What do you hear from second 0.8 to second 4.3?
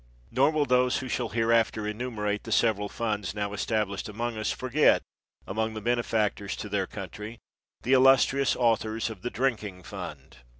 who shall here after enumerate the several funds now estab lished